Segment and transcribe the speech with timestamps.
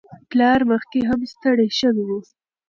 [0.29, 2.11] پلار مخکې هم ستړی شوی و.